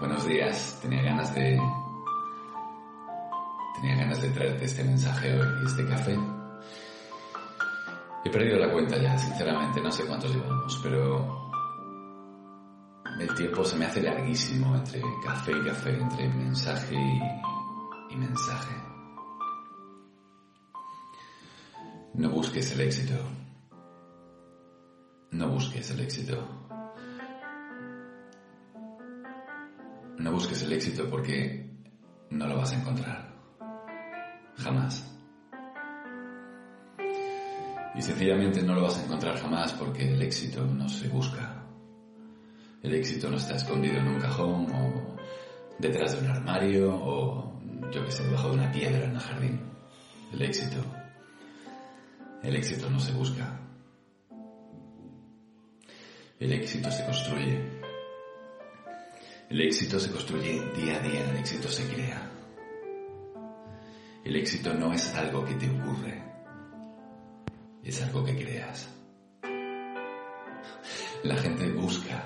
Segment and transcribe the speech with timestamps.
[0.00, 0.78] Buenos días.
[0.80, 1.60] Tenía ganas de.
[3.74, 6.18] Tenía ganas de traerte este mensaje hoy y este café.
[8.24, 9.78] He perdido la cuenta ya, sinceramente.
[9.82, 11.50] No sé cuántos llevamos, pero.
[13.20, 18.74] El tiempo se me hace larguísimo entre café y café, entre mensaje y, y mensaje.
[22.14, 23.14] No busques el éxito.
[25.32, 26.59] No busques el éxito.
[30.20, 31.66] No busques el éxito porque
[32.28, 33.32] no lo vas a encontrar.
[34.58, 35.10] Jamás.
[37.94, 41.64] Y sencillamente no lo vas a encontrar jamás porque el éxito no se busca.
[42.82, 45.16] El éxito no está escondido en un cajón o
[45.78, 47.58] detrás de un armario o
[47.90, 49.60] yo que sé, debajo de una piedra en el jardín.
[50.34, 50.84] El éxito.
[52.42, 53.58] El éxito no se busca.
[56.38, 57.79] El éxito se construye.
[59.50, 62.30] El éxito se construye día a día, el éxito se crea.
[64.24, 66.22] El éxito no es algo que te ocurre,
[67.82, 68.88] es algo que creas.
[71.24, 72.22] La gente busca,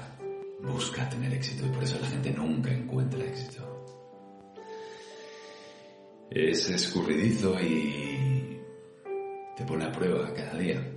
[0.60, 3.62] busca tener éxito y por eso la gente nunca encuentra éxito.
[6.30, 8.60] Es escurridizo y
[9.56, 10.92] te pone a prueba cada día.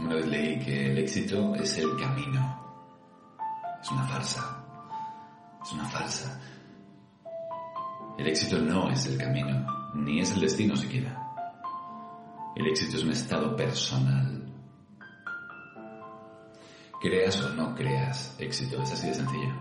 [0.00, 2.69] Una vez leí que el éxito es el camino.
[3.90, 4.64] Es una farsa.
[5.64, 6.40] Es una farsa.
[8.16, 11.20] El éxito no es el camino, ni es el destino siquiera.
[12.54, 14.46] El éxito es un estado personal.
[17.00, 19.54] Creas o no creas éxito, es así de sencillo.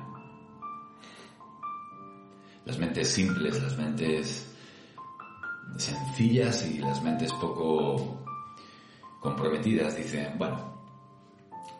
[2.66, 4.56] Las mentes simples, las mentes
[5.76, 8.24] sencillas y las mentes poco
[9.22, 10.79] comprometidas dicen, bueno,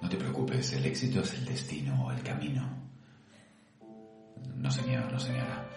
[0.02, 2.68] no te preocupes, el éxito es el destino o el camino.
[4.56, 5.68] No señor, no señora.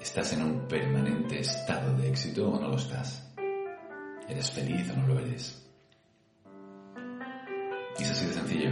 [0.00, 3.28] ¿Estás en un permanente estado de éxito o no lo estás?
[4.28, 5.66] ¿Eres feliz o no lo eres?
[7.98, 8.70] Y es así de sencillo.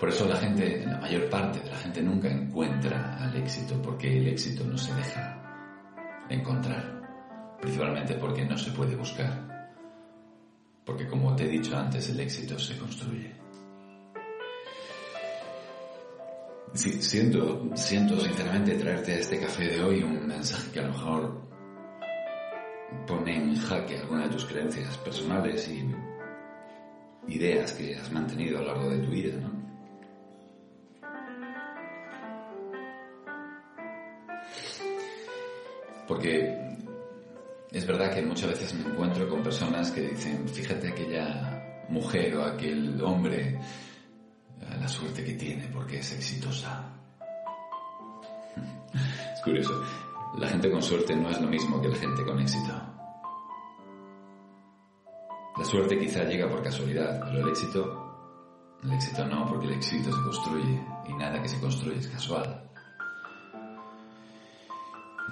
[0.00, 4.18] Por eso la gente, la mayor parte de la gente nunca encuentra al éxito, porque
[4.18, 9.55] el éxito no se deja encontrar, principalmente porque no se puede buscar.
[10.86, 13.34] Porque como te he dicho antes, el éxito se construye.
[16.74, 21.48] Siento, siento sinceramente traerte a este café de hoy un mensaje que a lo mejor
[23.06, 25.90] pone en jaque alguna de tus creencias personales y
[27.28, 29.56] ideas que has mantenido a lo largo de tu vida, ¿no?
[36.06, 36.65] Porque
[37.76, 42.44] es verdad que muchas veces me encuentro con personas que dicen, fíjate aquella mujer o
[42.44, 43.60] aquel hombre,
[44.80, 46.92] la suerte que tiene porque es exitosa.
[49.34, 49.84] Es curioso,
[50.38, 52.72] la gente con suerte no es lo mismo que la gente con éxito.
[55.58, 60.10] La suerte quizá llega por casualidad, pero el éxito, el éxito no, porque el éxito
[60.10, 62.70] se construye y nada que se construye es casual.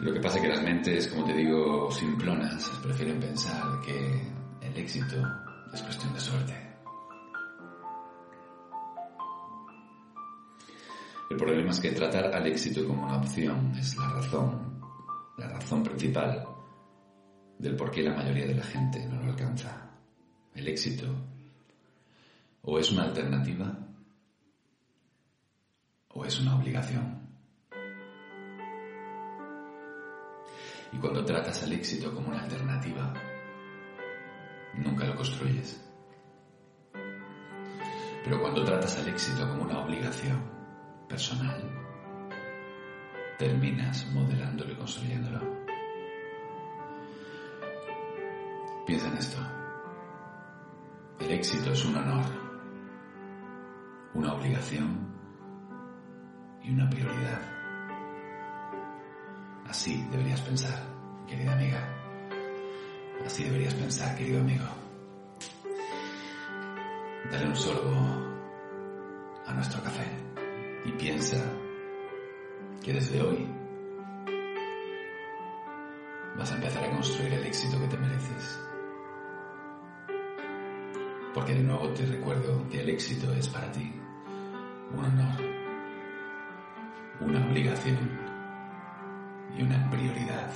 [0.00, 4.76] Lo que pasa es que las mentes, como te digo, simplonas, prefieren pensar que el
[4.76, 5.16] éxito
[5.72, 6.64] es cuestión de suerte.
[11.30, 14.80] El problema es que tratar al éxito como una opción es la razón,
[15.38, 16.46] la razón principal
[17.58, 19.90] del por qué la mayoría de la gente no lo alcanza.
[20.54, 21.06] El éxito
[22.62, 23.76] o es una alternativa
[26.08, 27.23] o es una obligación.
[30.94, 33.12] Y cuando tratas al éxito como una alternativa,
[34.74, 35.84] nunca lo construyes.
[38.22, 40.40] Pero cuando tratas al éxito como una obligación
[41.08, 41.62] personal,
[43.38, 45.40] terminas modelándolo y construyéndolo.
[48.86, 49.38] Piensa en esto.
[51.18, 52.24] El éxito es un honor,
[54.14, 55.12] una obligación
[56.62, 57.53] y una prioridad.
[59.68, 60.82] Así deberías pensar,
[61.26, 61.88] querida amiga.
[63.24, 64.64] Así deberías pensar, querido amigo.
[67.30, 67.90] Dale un sorbo
[69.46, 70.06] a nuestro café
[70.84, 71.42] y piensa
[72.82, 73.48] que desde hoy
[76.36, 78.60] vas a empezar a construir el éxito que te mereces.
[81.32, 83.92] Porque de nuevo te recuerdo que el éxito es para ti
[84.92, 85.40] un honor,
[87.20, 88.23] una obligación
[89.56, 90.50] y una prioridad.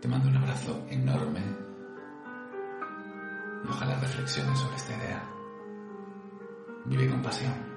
[0.00, 1.40] Te mando un abrazo enorme
[3.64, 5.22] y ojalá reflexiones sobre esta idea.
[6.86, 7.70] Vive con pasión.